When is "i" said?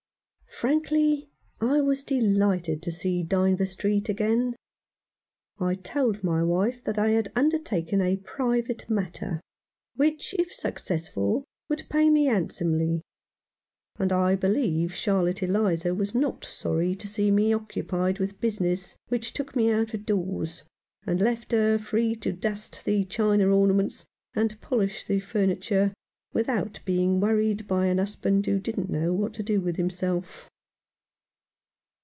1.59-1.81, 5.59-5.73, 6.99-7.11, 14.13-14.35